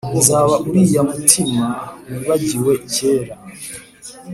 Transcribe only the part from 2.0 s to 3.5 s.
wibagiwe kera